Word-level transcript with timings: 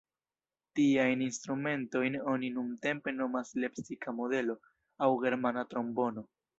Tiajn 0.79 1.21
instrumentojn 1.25 2.17
oni 2.33 2.51
nuntempe 2.57 3.15
nomas 3.21 3.55
"lepsika 3.65 4.17
modelo" 4.25 4.61
aŭ 5.09 5.15
"germana 5.25 5.71
trombono". 5.73 6.31